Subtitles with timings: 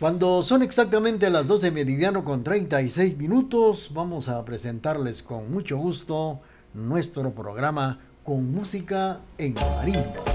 [0.00, 6.40] Cuando son exactamente las 12 meridiano con 36 minutos, vamos a presentarles con mucho gusto
[6.72, 10.33] nuestro programa con música en marimba.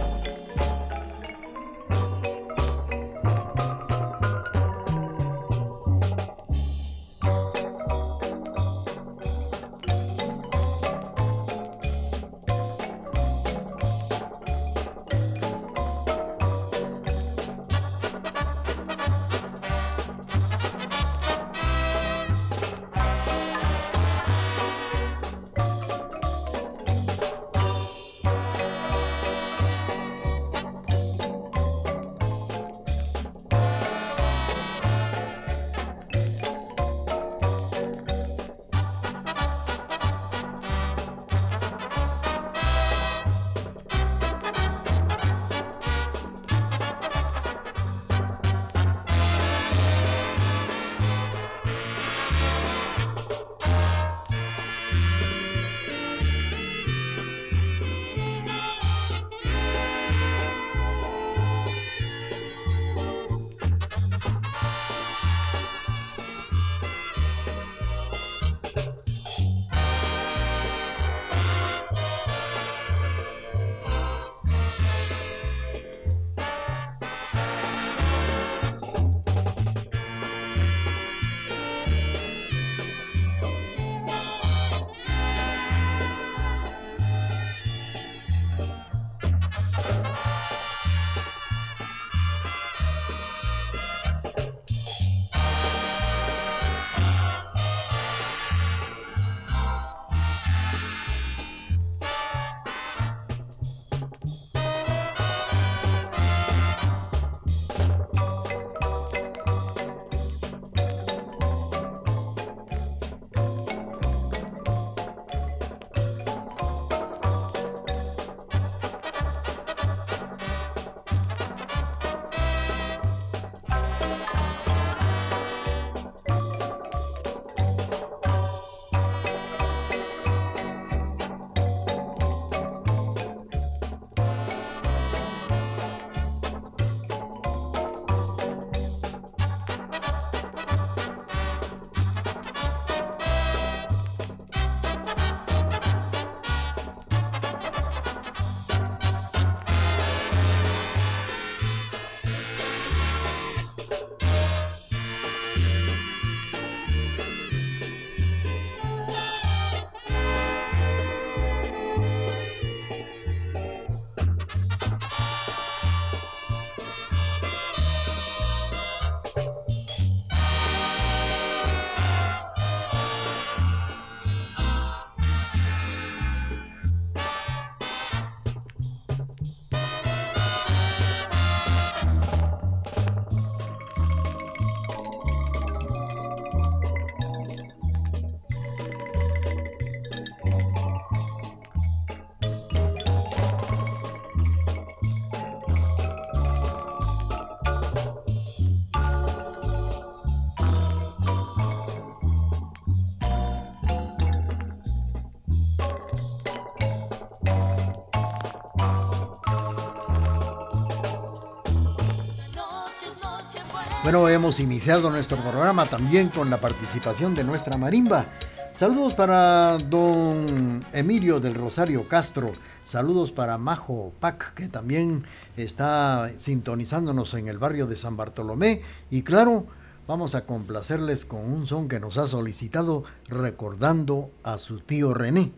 [214.11, 218.25] Bueno, hemos iniciado nuestro programa también con la participación de nuestra marimba.
[218.73, 222.51] Saludos para don Emilio del Rosario Castro.
[222.85, 225.25] Saludos para Majo Pac, que también
[225.55, 228.81] está sintonizándonos en el barrio de San Bartolomé.
[229.11, 229.67] Y claro,
[230.07, 235.51] vamos a complacerles con un son que nos ha solicitado recordando a su tío René.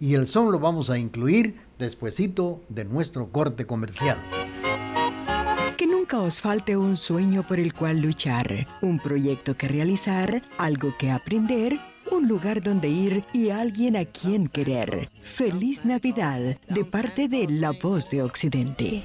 [0.00, 4.16] Y el son lo vamos a incluir despuesito de nuestro corte comercial
[6.08, 11.10] nunca os falte un sueño por el cual luchar, un proyecto que realizar, algo que
[11.10, 11.78] aprender,
[12.10, 15.10] un lugar donde ir y alguien a quien querer.
[15.22, 19.04] Feliz Navidad de parte de La Voz de Occidente.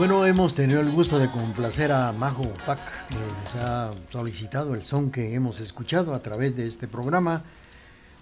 [0.00, 2.78] Bueno, hemos tenido el gusto de complacer a Majo Pac,
[3.10, 7.42] que nos ha solicitado el son que hemos escuchado a través de este programa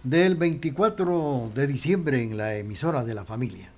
[0.02, 3.70] del 24 de diciembre en la emisora de la familia.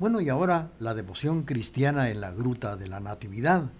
[0.00, 3.70] Bueno, y ahora la devoción cristiana en la Gruta de la Natividad.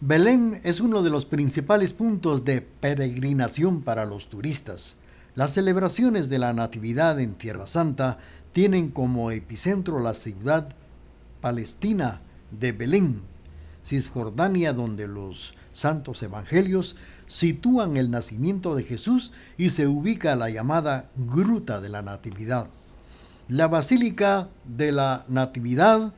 [0.00, 4.94] Belén es uno de los principales puntos de peregrinación para los turistas.
[5.34, 8.18] Las celebraciones de la Natividad en Tierra Santa
[8.52, 10.68] tienen como epicentro la ciudad
[11.40, 12.20] palestina
[12.50, 13.22] de Belén,
[13.84, 21.10] Cisjordania, donde los santos evangelios sitúan el nacimiento de Jesús y se ubica la llamada
[21.16, 22.68] Gruta de la Natividad.
[23.48, 26.12] La Basílica de la Natividad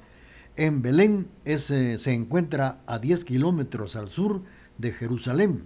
[0.57, 4.43] en Belén eh, se encuentra a 10 kilómetros al sur
[4.79, 5.65] de Jerusalén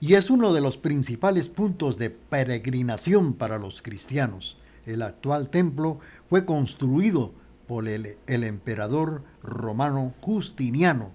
[0.00, 4.58] y es uno de los principales puntos de peregrinación para los cristianos.
[4.84, 7.32] El actual templo fue construido
[7.66, 11.12] por el, emperador romano Justiniano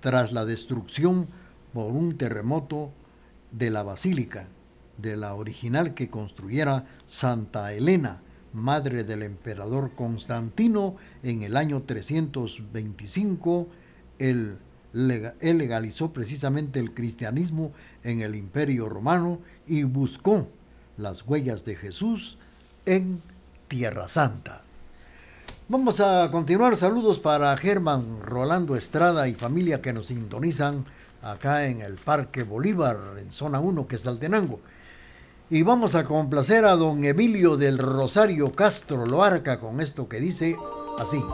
[0.00, 1.26] tras la destrucción
[1.72, 2.90] por un terremoto
[3.50, 4.48] de la basílica,
[4.98, 8.20] de la original que construyera Santa Elena,
[8.52, 13.68] madre del emperador Constantino, en el año 325.
[14.18, 14.58] Él,
[14.92, 17.72] él legalizó precisamente el cristianismo
[18.02, 20.48] en el imperio romano y buscó
[20.96, 22.38] las huellas de Jesús
[22.84, 23.22] en
[23.68, 24.61] Tierra Santa.
[25.72, 26.76] Vamos a continuar.
[26.76, 30.84] Saludos para Germán, Rolando Estrada y familia que nos sintonizan
[31.22, 34.60] acá en el Parque Bolívar, en zona 1, que es Altenango.
[35.48, 40.58] Y vamos a complacer a don Emilio del Rosario Castro Loarca con esto que dice
[40.98, 41.24] así.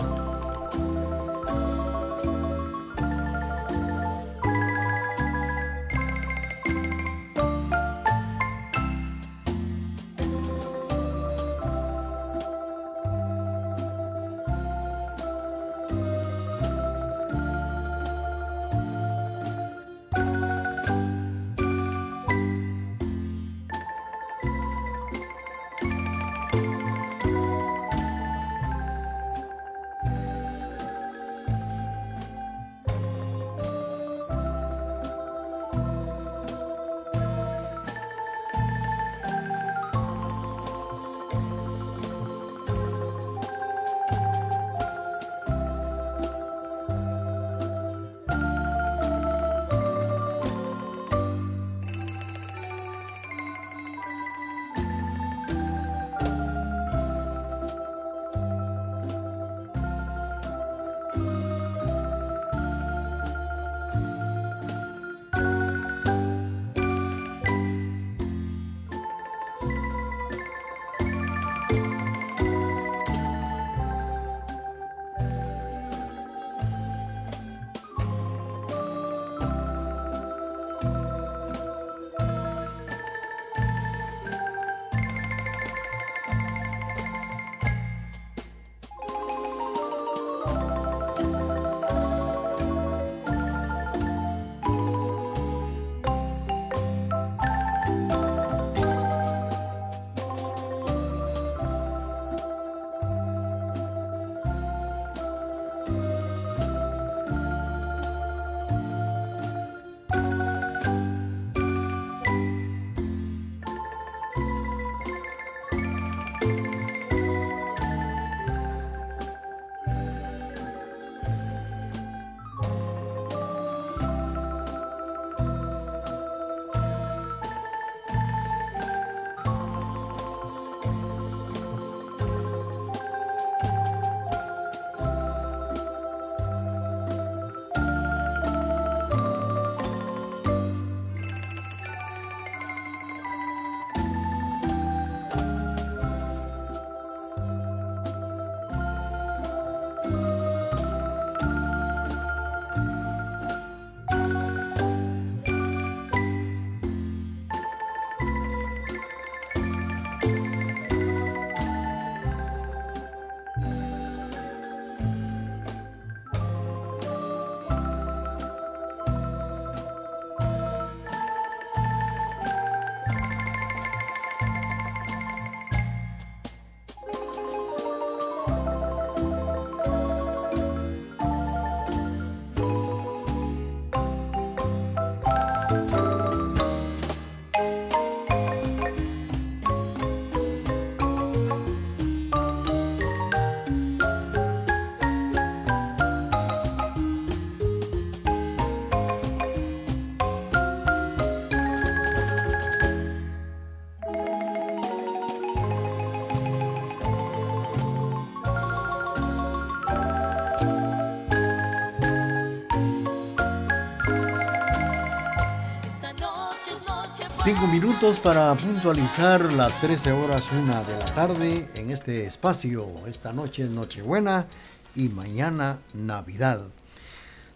[217.67, 222.87] Minutos para puntualizar las 13 horas una de la tarde en este espacio.
[223.09, 224.47] Esta noche es Nochebuena
[224.95, 226.61] y mañana Navidad.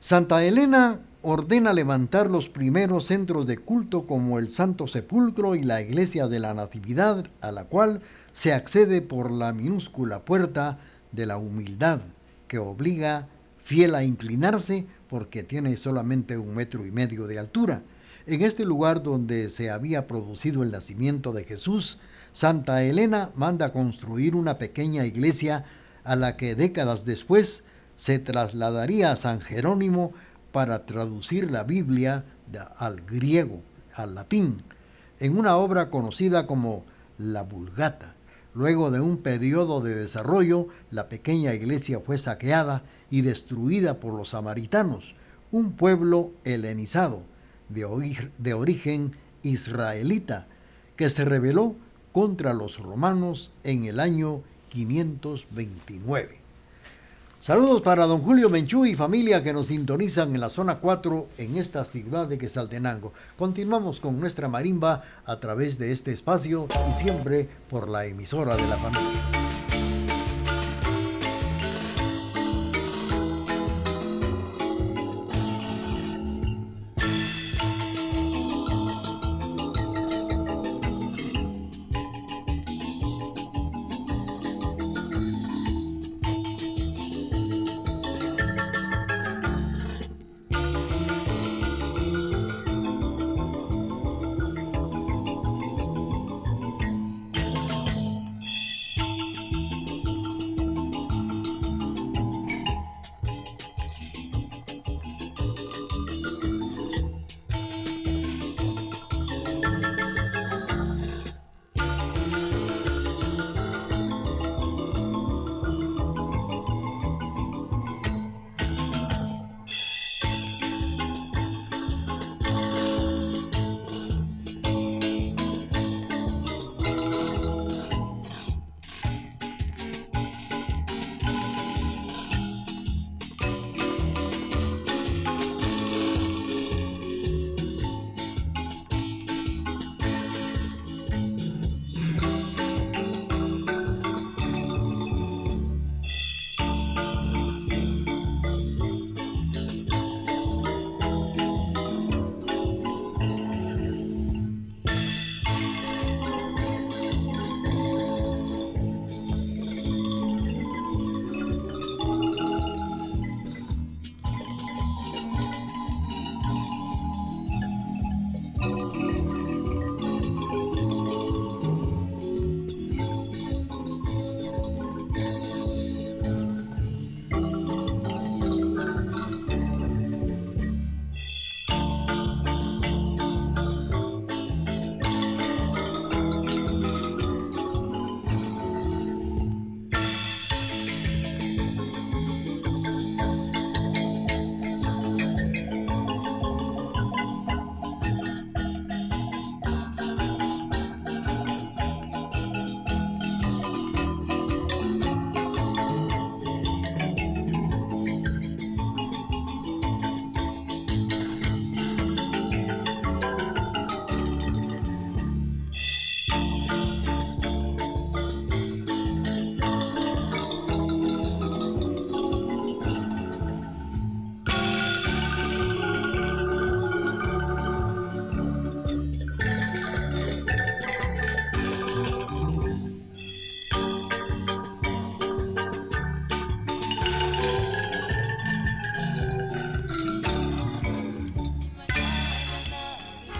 [0.01, 5.81] Santa Elena ordena levantar los primeros centros de culto como el Santo Sepulcro y la
[5.81, 10.79] Iglesia de la Natividad, a la cual se accede por la minúscula puerta
[11.13, 12.01] de la humildad,
[12.49, 13.29] que obliga
[13.63, 17.83] fiel a inclinarse porque tiene solamente un metro y medio de altura.
[18.25, 21.99] En este lugar donde se había producido el nacimiento de Jesús,
[22.33, 25.64] Santa Elena manda construir una pequeña iglesia
[26.05, 27.64] a la que décadas después
[27.97, 30.12] se trasladaría a San Jerónimo
[30.52, 32.25] para traducir la Biblia
[32.76, 33.61] al griego,
[33.93, 34.62] al latín,
[35.19, 36.85] en una obra conocida como
[37.19, 38.14] la Vulgata.
[38.55, 44.29] Luego de un periodo de desarrollo, la pequeña iglesia fue saqueada y destruida por los
[44.31, 45.17] samaritanos,
[45.50, 47.32] un pueblo helenizado
[47.69, 50.47] de, origen israelita,
[50.97, 51.75] que se rebeló
[52.12, 56.42] contra los romanos en el año 529.
[57.40, 61.57] Saludos para don Julio Menchú y familia que nos sintonizan en la zona 4 en
[61.57, 63.12] esta ciudad de Quesaltenango.
[63.37, 68.69] Continuamos con nuestra marimba a través de este espacio y siempre por la emisora de
[68.69, 69.42] la familia.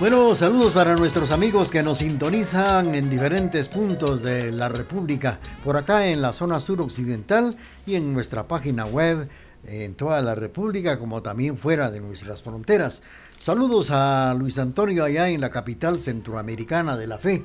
[0.03, 5.77] Bueno, saludos para nuestros amigos que nos sintonizan en diferentes puntos de la República, por
[5.77, 9.29] acá en la zona suroccidental y en nuestra página web
[9.63, 13.05] en toda la República, como también fuera de nuestras fronteras.
[13.39, 17.45] Saludos a Luis Antonio allá en la capital centroamericana de la fe,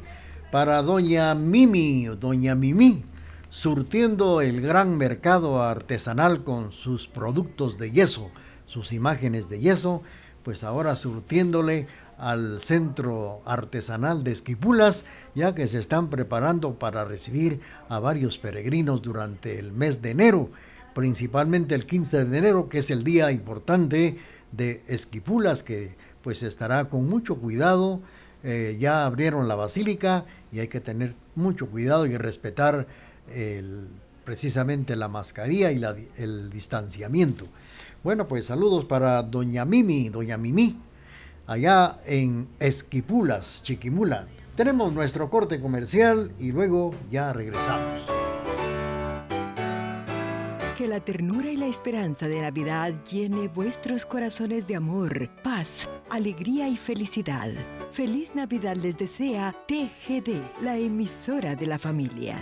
[0.52, 3.06] para doña Mimi, doña Mimi,
[3.50, 8.32] surtiendo el gran mercado artesanal con sus productos de yeso,
[8.66, 10.02] sus imágenes de yeso,
[10.42, 11.88] pues ahora surtiéndole
[12.18, 19.02] al Centro Artesanal de Esquipulas, ya que se están preparando para recibir a varios peregrinos
[19.02, 20.50] durante el mes de enero,
[20.96, 24.18] principalmente el 15 de enero, que es el día importante
[24.52, 28.02] de Esquipulas, que pues estará con mucho cuidado
[28.44, 32.88] eh, ya abrieron la basílica y hay que tener mucho cuidado y respetar
[34.24, 35.82] precisamente la mascarilla y
[36.18, 37.46] el distanciamiento.
[38.04, 40.78] Bueno, pues saludos para doña Mimi, doña Mimi,
[41.48, 44.28] allá en Esquipulas, Chiquimula.
[44.56, 48.02] Tenemos nuestro corte comercial y luego ya regresamos.
[50.78, 56.68] Que la ternura y la esperanza de Navidad llene vuestros corazones de amor, paz, alegría
[56.70, 57.50] y felicidad.
[57.92, 62.36] Feliz Navidad les desea TGD, la emisora de la familia.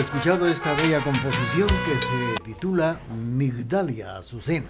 [0.00, 4.66] Escuchado esta bella composición que se titula Migdalia Azucena.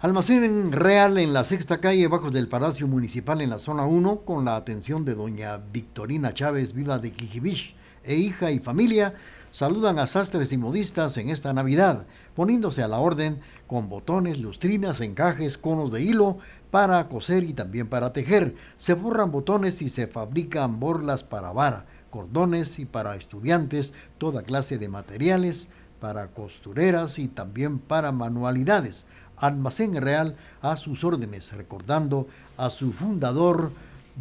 [0.00, 4.44] Almacén real en la sexta calle, bajo del Palacio Municipal en la zona 1, con
[4.44, 9.14] la atención de doña Victorina Chávez, viuda de Quijibich, e hija y familia,
[9.50, 12.06] saludan a sastres y modistas en esta Navidad,
[12.36, 16.38] poniéndose a la orden con botones, lustrinas, encajes, conos de hilo
[16.70, 18.54] para coser y también para tejer.
[18.76, 24.78] Se borran botones y se fabrican borlas para vara cordones y para estudiantes, toda clase
[24.78, 25.68] de materiales,
[26.00, 29.06] para costureras y también para manualidades.
[29.36, 33.72] Almacén Real a sus órdenes, recordando a su fundador,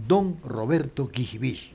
[0.08, 1.72] don Roberto Quijibí.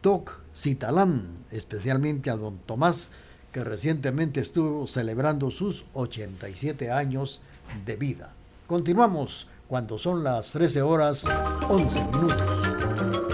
[0.07, 3.11] Toc Citalán, especialmente a don Tomás,
[3.51, 7.41] que recientemente estuvo celebrando sus 87 años
[7.85, 8.31] de vida.
[8.67, 11.25] Continuamos cuando son las 13 horas
[11.67, 13.26] 11 minutos.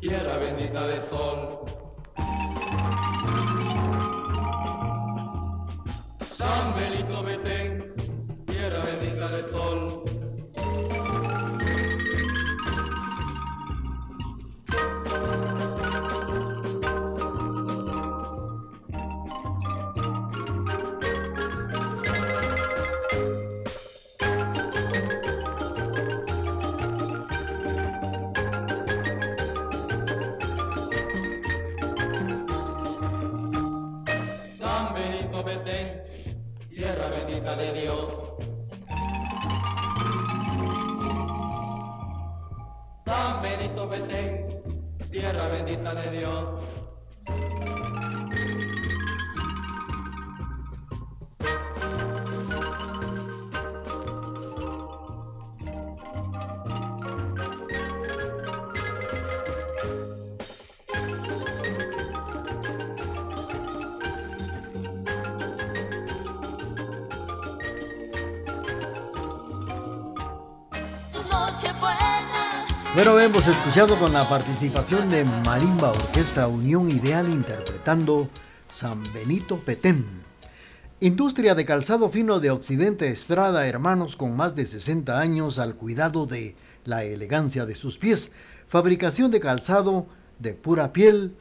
[0.00, 1.00] Tierra bendita de
[72.96, 78.30] Bueno, hemos escuchado con la participación de Marimba Orquesta Unión Ideal interpretando
[78.72, 80.06] San Benito Petén.
[81.00, 86.24] Industria de calzado fino de Occidente Estrada, hermanos con más de 60 años al cuidado
[86.24, 86.56] de
[86.86, 88.32] la elegancia de sus pies.
[88.66, 90.06] Fabricación de calzado
[90.38, 91.36] de pura piel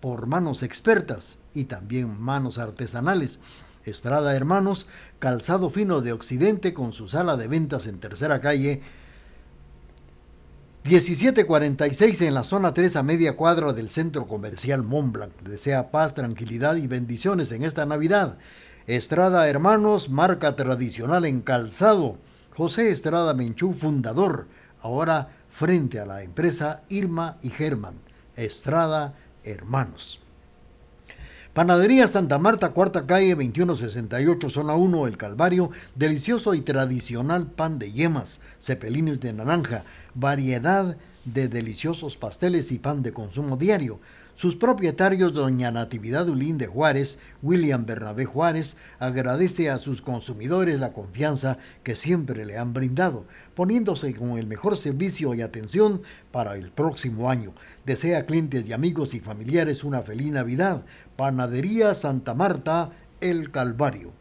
[0.00, 3.40] por manos expertas y también manos artesanales.
[3.84, 4.86] Estrada Hermanos,
[5.18, 8.80] calzado fino de Occidente con su sala de ventas en tercera calle
[10.86, 15.32] 1746 en la zona 3 a media cuadra del centro comercial Montblanc.
[15.42, 18.38] Desea paz, tranquilidad y bendiciones en esta Navidad.
[18.86, 22.18] Estrada Hermanos, marca tradicional en calzado.
[22.54, 24.46] José Estrada Menchú, fundador,
[24.80, 27.94] ahora frente a la empresa Irma y Germán.
[28.36, 30.20] Estrada Hermanos.
[31.52, 35.70] Panadería Santa Marta, cuarta calle, 2168, zona 1, El Calvario.
[35.94, 39.82] Delicioso y tradicional pan de yemas, cepelines de naranja,
[40.16, 44.00] variedad de deliciosos pasteles y pan de consumo diario.
[44.34, 50.92] Sus propietarios, doña Natividad Ulín de Juárez, William Bernabé Juárez, agradece a sus consumidores la
[50.92, 53.24] confianza que siempre le han brindado,
[53.54, 56.02] poniéndose con el mejor servicio y atención
[56.32, 57.54] para el próximo año.
[57.86, 60.84] Desea clientes y amigos y familiares una feliz Navidad.
[61.16, 62.90] Panadería Santa Marta,
[63.22, 64.12] El Calvario.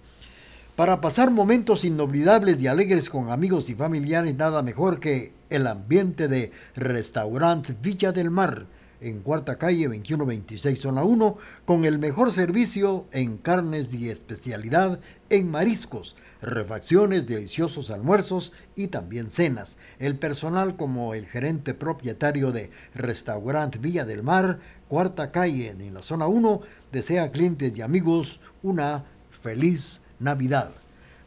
[0.76, 6.28] Para pasar momentos inolvidables y alegres con amigos y familiares, nada mejor que el ambiente
[6.28, 8.66] de Restaurant Villa del Mar
[9.00, 15.50] en Cuarta Calle 2126 Zona 1, con el mejor servicio en carnes y especialidad en
[15.50, 19.78] mariscos, refacciones, deliciosos almuerzos y también cenas.
[19.98, 24.60] El personal como el gerente propietario de Restaurant Villa del Mar,
[24.90, 26.60] Cuarta Calle en la Zona 1,
[26.92, 29.06] desea a clientes y amigos una
[29.42, 30.72] feliz Navidad.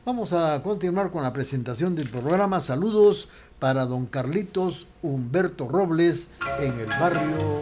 [0.04, 2.60] Vamos a continuar con la presentación del programa.
[2.60, 7.60] Saludos para don Carlitos Humberto Robles en el barrio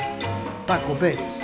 [0.66, 1.35] Paco Pérez.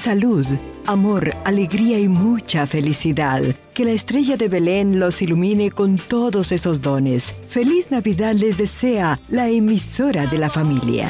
[0.00, 0.46] Salud,
[0.86, 3.42] amor, alegría y mucha felicidad.
[3.74, 7.34] Que la estrella de Belén los ilumine con todos esos dones.
[7.48, 11.08] Feliz Navidad les desea la emisora de la familia.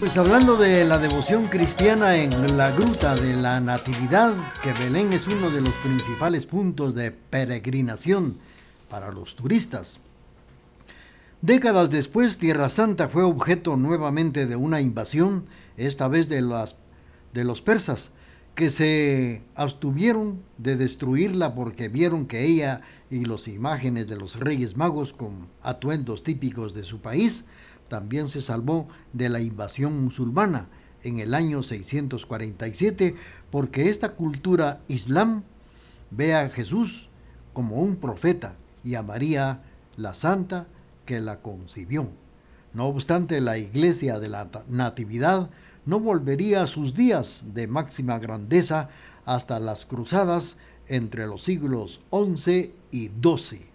[0.00, 4.32] Pues hablando de la devoción cristiana en la gruta de la Natividad,
[4.62, 8.38] que Belén es uno de los principales puntos de peregrinación
[8.88, 10.00] para los turistas.
[11.42, 15.44] Décadas después, Tierra Santa fue objeto nuevamente de una invasión,
[15.76, 16.36] esta vez de,
[17.34, 18.12] de los persas,
[18.54, 22.80] que se abstuvieron de destruirla porque vieron que ella
[23.10, 27.44] y las imágenes de los reyes magos con atuendos típicos de su país
[27.90, 30.68] también se salvó de la invasión musulmana
[31.02, 33.16] en el año 647
[33.50, 35.42] porque esta cultura islam
[36.10, 37.08] ve a Jesús
[37.52, 39.62] como un profeta y a María
[39.96, 40.68] la santa
[41.04, 42.08] que la concibió.
[42.72, 45.50] No obstante, la iglesia de la Natividad
[45.84, 48.88] no volvería a sus días de máxima grandeza
[49.24, 53.66] hasta las cruzadas entre los siglos XI y XII,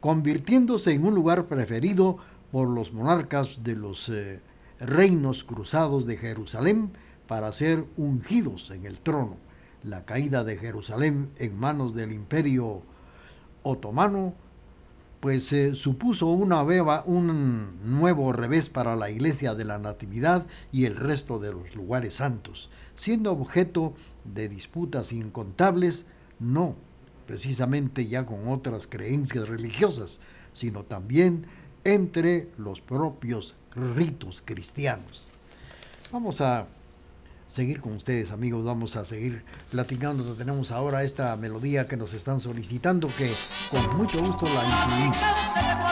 [0.00, 2.18] convirtiéndose en un lugar preferido
[2.54, 4.40] por los monarcas de los eh,
[4.78, 6.92] reinos cruzados de Jerusalén
[7.26, 9.38] para ser ungidos en el trono.
[9.82, 12.82] La caída de Jerusalén en manos del imperio
[13.64, 14.34] otomano
[15.18, 20.84] pues eh, supuso una beba, un nuevo revés para la iglesia de la Natividad y
[20.84, 23.94] el resto de los lugares santos, siendo objeto
[24.32, 26.06] de disputas incontables,
[26.38, 26.76] no
[27.26, 30.20] precisamente ya con otras creencias religiosas,
[30.52, 31.46] sino también
[31.84, 35.28] entre los propios ritos cristianos.
[36.10, 36.66] Vamos a
[37.48, 38.64] seguir con ustedes, amigos.
[38.64, 40.34] Vamos a seguir platicando.
[40.34, 43.32] Tenemos ahora esta melodía que nos están solicitando, que
[43.70, 45.83] con mucho gusto la incluimos.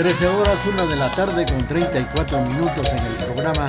[0.00, 3.68] 13 horas, 1 de la tarde con 34 minutos en el programa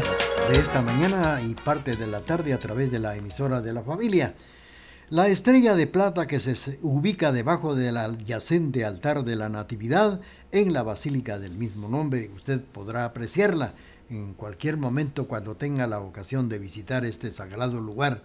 [0.49, 3.82] de esta mañana y parte de la tarde a través de la emisora de la
[3.82, 4.34] familia.
[5.09, 10.21] La estrella de plata que se ubica debajo del adyacente altar de la Natividad
[10.53, 12.32] en la basílica del mismo nombre.
[12.34, 13.73] Usted podrá apreciarla
[14.09, 18.21] en cualquier momento cuando tenga la ocasión de visitar este sagrado lugar.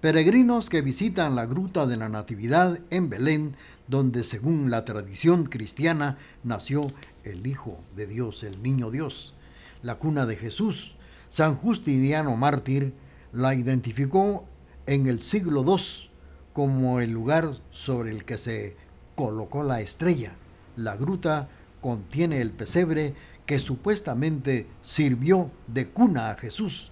[0.00, 3.54] Peregrinos que visitan la Gruta de la Natividad en Belén,
[3.86, 6.80] donde según la tradición cristiana nació
[7.24, 9.34] el Hijo de Dios, el Niño Dios.
[9.82, 10.96] La cuna de Jesús,
[11.28, 12.92] San Justiniano Mártir,
[13.32, 14.44] la identificó
[14.86, 16.10] en el siglo II
[16.52, 18.76] como el lugar sobre el que se
[19.14, 20.32] colocó la estrella.
[20.76, 21.48] La gruta
[21.80, 23.14] contiene el pesebre
[23.46, 26.90] que supuestamente sirvió de cuna a Jesús,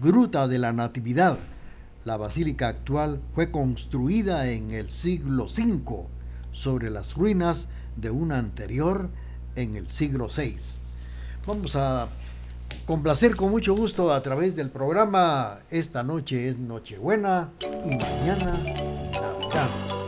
[0.00, 1.38] Gruta de la Natividad.
[2.04, 6.06] La basílica actual fue construida en el siglo V
[6.50, 9.10] sobre las ruinas de una anterior
[9.56, 10.56] en el siglo VI.
[11.46, 12.08] Vamos a
[12.86, 18.62] complacer con mucho gusto a través del programa Esta noche es Nochebuena y mañana
[19.12, 20.01] Navidad.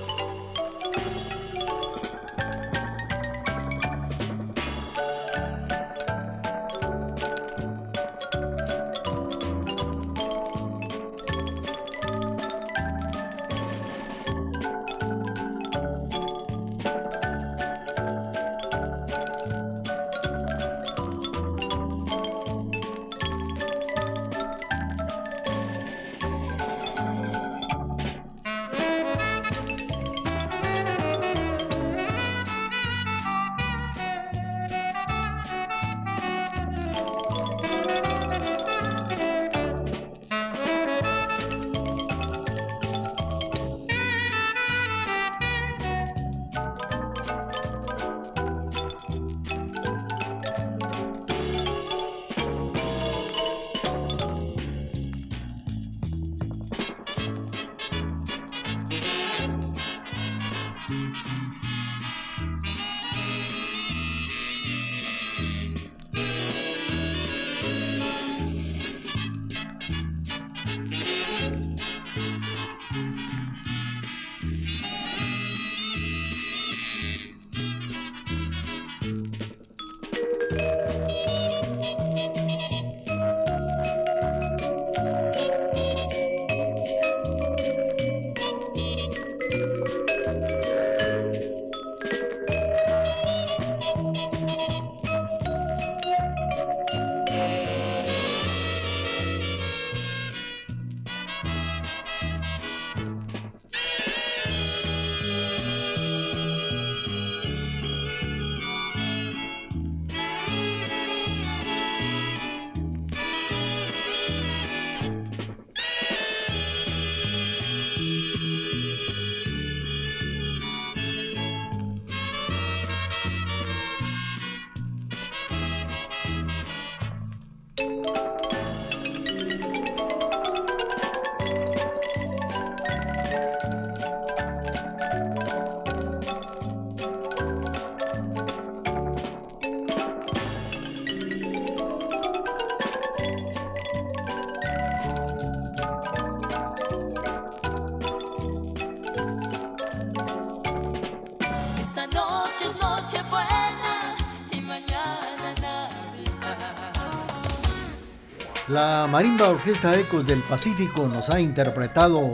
[158.68, 162.32] La Marimba Orquesta Ecos del Pacífico nos ha interpretado,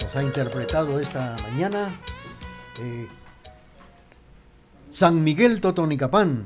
[0.00, 1.88] nos ha interpretado esta mañana
[2.80, 3.08] eh,
[4.88, 6.44] San Miguel Totonicapán,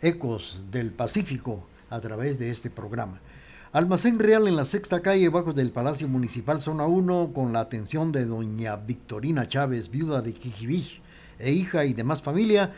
[0.00, 3.18] Ecos del Pacífico, a través de este programa.
[3.72, 8.12] Almacén Real en la sexta calle, bajo del Palacio Municipal, zona 1, con la atención
[8.12, 11.00] de doña Victorina Chávez, viuda de Quijibich,
[11.40, 12.72] e hija y demás familia,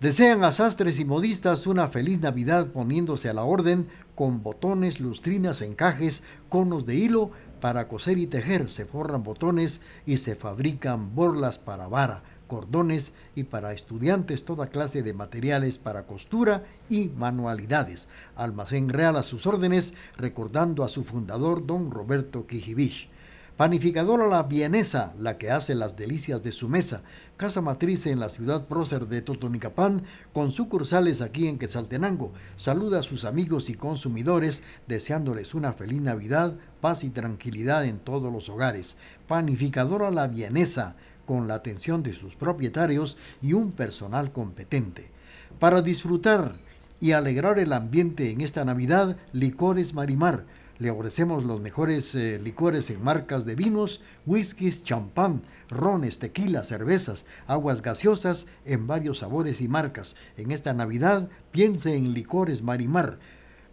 [0.00, 5.62] Desean a sastres y modistas una feliz Navidad poniéndose a la orden con botones, lustrinas,
[5.62, 8.70] encajes, conos de hilo para coser y tejer.
[8.70, 15.02] Se forran botones y se fabrican borlas para vara, cordones y para estudiantes toda clase
[15.02, 18.08] de materiales para costura y manualidades.
[18.36, 23.08] Almacén Real a sus órdenes, recordando a su fundador, don Roberto Quijibich.
[23.56, 27.04] Panificadora La Vienesa, la que hace las delicias de su mesa.
[27.36, 32.32] Casa matriz en la ciudad prócer de Totonicapán, con sucursales aquí en Quetzaltenango.
[32.56, 38.32] Saluda a sus amigos y consumidores, deseándoles una feliz Navidad, paz y tranquilidad en todos
[38.32, 38.98] los hogares.
[39.26, 40.94] Panificadora La Vienesa,
[41.26, 45.10] con la atención de sus propietarios y un personal competente.
[45.58, 46.54] Para disfrutar
[47.00, 50.44] y alegrar el ambiente en esta Navidad, Licores Marimar
[50.78, 57.26] le ofrecemos los mejores eh, licores en marcas de vinos, whiskies, champán, rones, tequilas, cervezas,
[57.46, 60.16] aguas gaseosas en varios sabores y marcas.
[60.36, 63.18] En esta Navidad piense en Licores Marimar.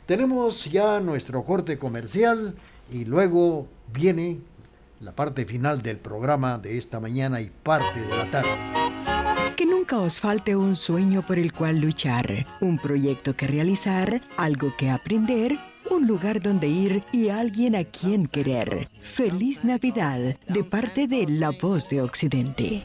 [0.04, 2.56] Tenemos ya nuestro corte comercial
[2.92, 4.40] y luego viene
[5.00, 8.50] la parte final del programa de esta mañana y parte de la tarde.
[9.56, 14.74] Que nunca os falte un sueño por el cual luchar, un proyecto que realizar, algo
[14.76, 15.56] que aprender,
[15.94, 18.88] un lugar donde ir y alguien a quien querer.
[19.02, 22.82] Feliz Navidad de parte de La Voz de Occidente.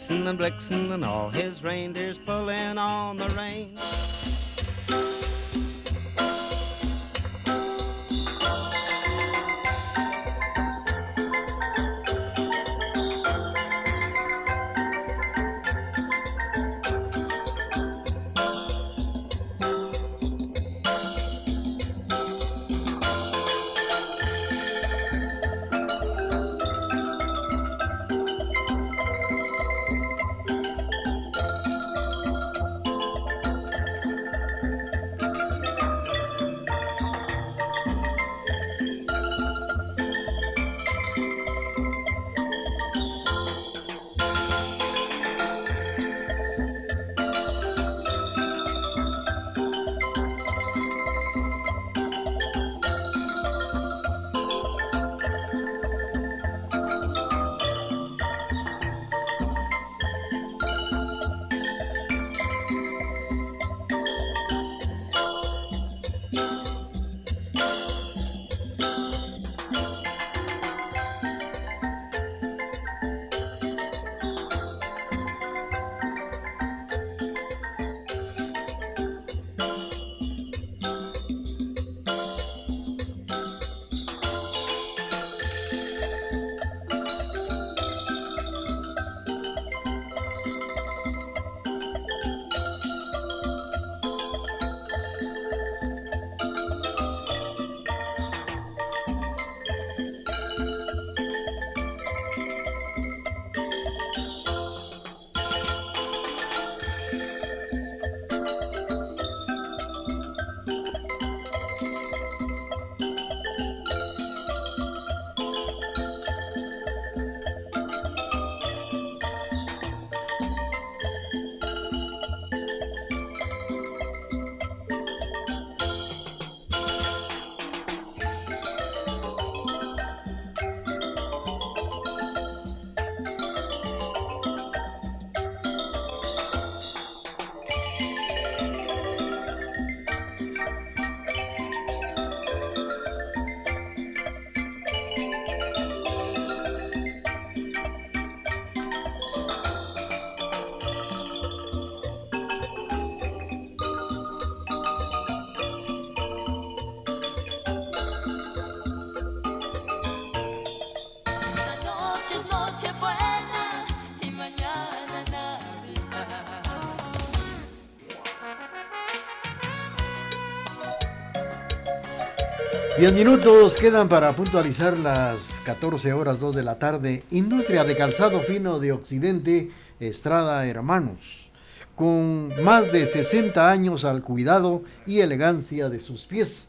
[173.00, 177.24] 10 minutos quedan para puntualizar las 14 horas 2 de la tarde.
[177.32, 179.72] Industria de calzado fino de Occidente,
[180.02, 181.54] Estrada Hermanos.
[181.96, 186.68] Con más de 60 años al cuidado y elegancia de sus pies.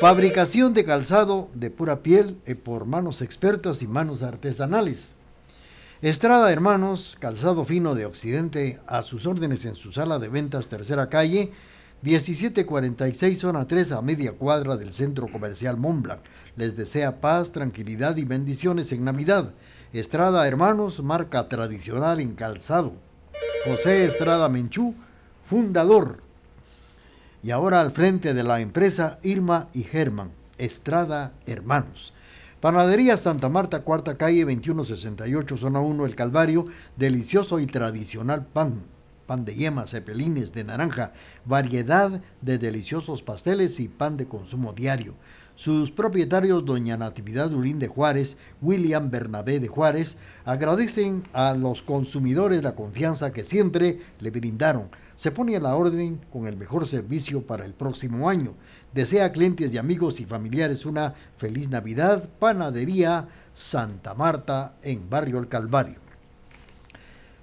[0.00, 5.16] Fabricación de calzado de pura piel eh, por manos expertas y manos artesanales.
[6.00, 11.10] Estrada Hermanos, calzado fino de Occidente, a sus órdenes en su sala de ventas Tercera
[11.10, 11.52] Calle,
[12.00, 16.20] 1746 zona 3 a media cuadra del centro comercial Montblanc.
[16.54, 19.52] Les desea paz, tranquilidad y bendiciones en Navidad.
[19.92, 22.92] Estrada Hermanos, marca tradicional en calzado.
[23.64, 24.94] José Estrada Menchú,
[25.50, 26.22] fundador.
[27.42, 32.12] Y ahora al frente de la empresa Irma y Germán, Estrada Hermanos.
[32.60, 36.66] Panadería Santa Marta, cuarta calle, 2168, zona 1, El Calvario.
[36.96, 38.97] Delicioso y tradicional pan
[39.28, 41.12] pan de yema, cepelines de naranja,
[41.44, 45.14] variedad de deliciosos pasteles y pan de consumo diario.
[45.54, 52.62] Sus propietarios, doña Natividad Urín de Juárez, William Bernabé de Juárez, agradecen a los consumidores
[52.62, 54.88] la confianza que siempre le brindaron.
[55.16, 58.54] Se pone a la orden con el mejor servicio para el próximo año.
[58.94, 62.30] Desea a clientes y amigos y familiares una feliz Navidad.
[62.38, 66.07] Panadería Santa Marta en Barrio El Calvario.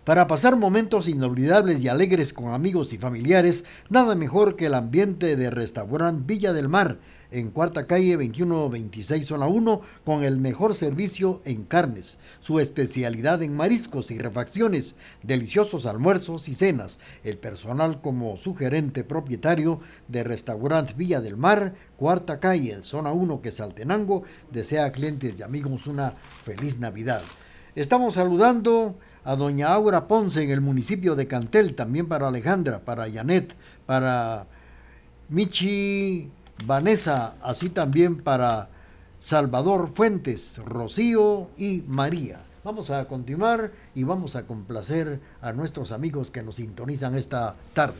[0.05, 5.35] Para pasar momentos inolvidables y alegres con amigos y familiares, nada mejor que el ambiente
[5.35, 6.99] de restaurante Villa del Mar,
[7.31, 13.55] en cuarta calle 2126 zona 1, con el mejor servicio en carnes, su especialidad en
[13.55, 20.93] mariscos y refacciones, deliciosos almuerzos y cenas, el personal como su gerente propietario de restaurante
[20.95, 26.11] Villa del Mar, cuarta calle, zona 1, que Saltenango, desea a clientes y amigos una
[26.43, 27.23] feliz Navidad.
[27.73, 33.11] Estamos saludando a doña Aura Ponce en el municipio de Cantel, también para Alejandra, para
[33.11, 33.55] Janet,
[33.85, 34.45] para
[35.29, 36.29] Michi
[36.65, 38.69] Vanessa, así también para
[39.19, 42.41] Salvador Fuentes, Rocío y María.
[42.63, 47.99] Vamos a continuar y vamos a complacer a nuestros amigos que nos sintonizan esta tarde.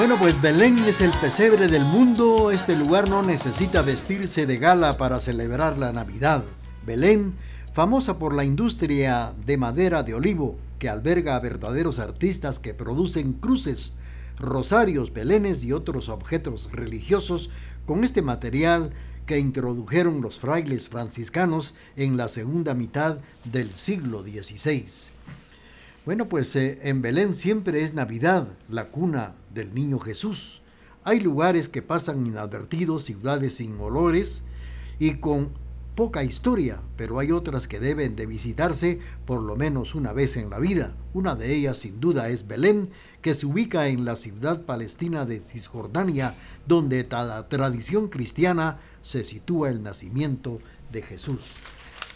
[0.00, 2.50] Bueno, pues Belén es el pesebre del mundo.
[2.50, 6.42] Este lugar no necesita vestirse de gala para celebrar la Navidad.
[6.86, 7.34] Belén,
[7.74, 13.34] famosa por la industria de madera de olivo, que alberga a verdaderos artistas que producen
[13.34, 13.96] cruces,
[14.38, 17.50] rosarios, belenes y otros objetos religiosos
[17.84, 18.94] con este material
[19.26, 24.86] que introdujeron los frailes franciscanos en la segunda mitad del siglo XVI.
[26.06, 30.60] Bueno, pues eh, en Belén siempre es Navidad, la cuna del niño Jesús.
[31.04, 34.42] Hay lugares que pasan inadvertidos, ciudades sin olores
[34.98, 35.50] y con
[35.94, 40.50] poca historia, pero hay otras que deben de visitarse por lo menos una vez en
[40.50, 40.94] la vida.
[41.12, 42.88] Una de ellas sin duda es Belén,
[43.22, 46.34] que se ubica en la ciudad palestina de Cisjordania,
[46.66, 50.58] donde la tradición cristiana se sitúa el nacimiento
[50.92, 51.54] de Jesús.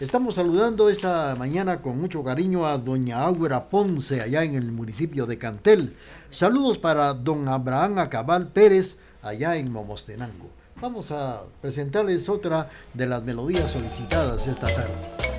[0.00, 5.24] Estamos saludando esta mañana con mucho cariño a doña Aura Ponce, allá en el municipio
[5.24, 5.94] de Cantel.
[6.34, 10.50] Saludos para don Abraham Acabal Pérez, allá en Momostenango.
[10.80, 15.33] Vamos a presentarles otra de las melodías solicitadas esta tarde.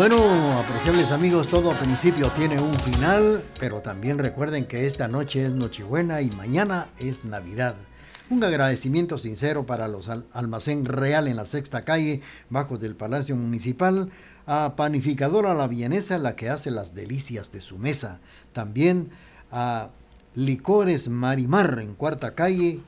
[0.00, 0.16] Bueno,
[0.58, 6.22] apreciables amigos, todo principio tiene un final, pero también recuerden que esta noche es Nochebuena
[6.22, 7.74] y mañana es Navidad.
[8.30, 14.08] Un agradecimiento sincero para los almacén real en la sexta calle, bajo del Palacio Municipal,
[14.46, 18.20] a Panificadora La Vienesa, la que hace las delicias de su mesa.
[18.54, 19.10] También
[19.52, 19.90] a
[20.34, 22.80] Licores Marimar en cuarta calle,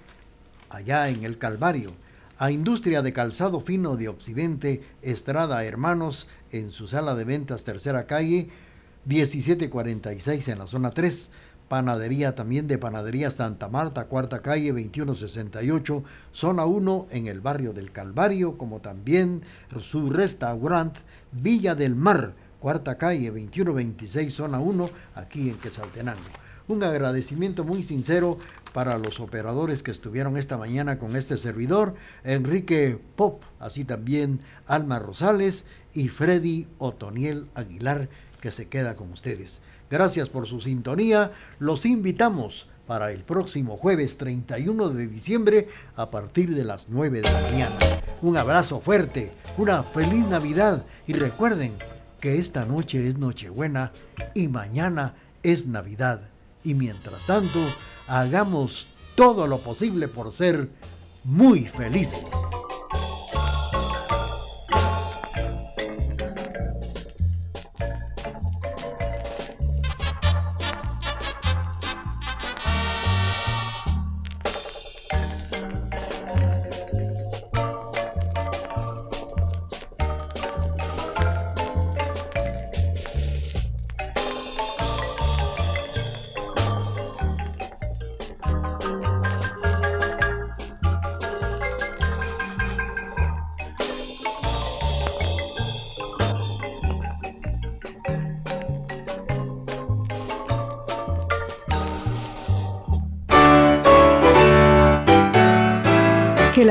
[0.70, 1.92] allá en el Calvario.
[2.38, 8.06] A Industria de Calzado Fino de Occidente, Estrada Hermanos, en su sala de ventas tercera
[8.06, 8.48] calle,
[9.04, 11.30] 1746 en la zona 3
[11.72, 17.92] Panadería también de Panadería Santa Marta, cuarta calle 2168, zona 1 en el barrio del
[17.92, 19.40] Calvario, como también
[19.80, 21.00] su restaurante
[21.32, 26.20] Villa del Mar, cuarta calle 2126, zona 1, aquí en Quetzaltenango.
[26.68, 28.36] Un agradecimiento muy sincero
[28.72, 31.94] para los operadores que estuvieron esta mañana con este servidor,
[32.24, 35.64] Enrique Pop, así también Alma Rosales
[35.94, 38.08] y Freddy Otoniel Aguilar,
[38.40, 39.60] que se queda con ustedes.
[39.90, 41.32] Gracias por su sintonía.
[41.58, 47.30] Los invitamos para el próximo jueves 31 de diciembre a partir de las 9 de
[47.30, 47.76] la mañana.
[48.22, 51.72] Un abrazo fuerte, una feliz Navidad y recuerden
[52.20, 53.92] que esta noche es Nochebuena
[54.34, 56.31] y mañana es Navidad.
[56.64, 57.60] Y mientras tanto,
[58.06, 60.68] hagamos todo lo posible por ser
[61.24, 62.30] muy felices.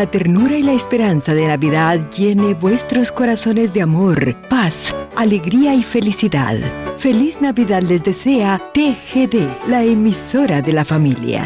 [0.02, 5.84] La ternura y la esperanza de Navidad llene vuestros corazones de amor, paz, alegría y
[5.84, 6.58] felicidad.
[6.98, 11.44] Feliz Navidad les desea TGD, la emisora de la familia.